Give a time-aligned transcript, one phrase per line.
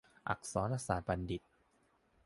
[0.29, 1.41] อักษรศาสตรบัณฑิต